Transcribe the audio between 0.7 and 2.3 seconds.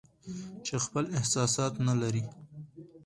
خپل احساسات نه لري